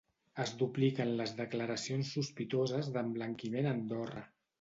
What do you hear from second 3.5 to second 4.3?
a Andorra.